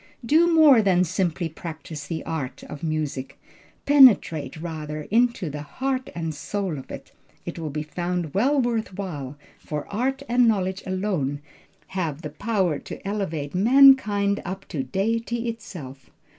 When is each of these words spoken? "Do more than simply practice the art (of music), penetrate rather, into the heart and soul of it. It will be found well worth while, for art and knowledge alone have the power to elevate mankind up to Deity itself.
"Do 0.25 0.51
more 0.51 0.81
than 0.81 1.03
simply 1.03 1.47
practice 1.47 2.07
the 2.07 2.23
art 2.25 2.63
(of 2.63 2.81
music), 2.81 3.39
penetrate 3.85 4.57
rather, 4.57 5.03
into 5.11 5.47
the 5.47 5.61
heart 5.61 6.09
and 6.15 6.33
soul 6.33 6.79
of 6.79 6.89
it. 6.89 7.11
It 7.45 7.59
will 7.59 7.69
be 7.69 7.83
found 7.83 8.33
well 8.33 8.59
worth 8.59 8.95
while, 8.97 9.37
for 9.59 9.87
art 9.93 10.23
and 10.27 10.47
knowledge 10.47 10.81
alone 10.87 11.39
have 11.89 12.23
the 12.23 12.31
power 12.31 12.79
to 12.79 13.07
elevate 13.07 13.53
mankind 13.53 14.41
up 14.43 14.67
to 14.69 14.81
Deity 14.81 15.47
itself. 15.47 16.09